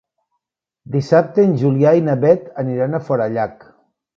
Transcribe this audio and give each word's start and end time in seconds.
Dissabte 0.95 1.45
en 1.49 1.53
Julià 1.65 1.93
i 1.99 2.03
na 2.09 2.17
Beth 2.27 2.51
aniran 2.65 2.97
a 2.97 3.03
Forallac. 3.11 3.67